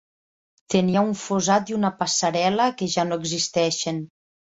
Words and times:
Tenia 0.73 1.01
un 1.07 1.11
fossat 1.23 1.69
i 1.71 1.75
un 1.79 1.85
passarel·la 1.99 2.67
que 2.79 2.87
ja 2.95 3.05
no 3.11 3.19
existeixen. 3.25 4.01